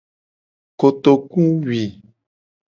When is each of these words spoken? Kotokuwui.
Kotokuwui. 0.79 1.81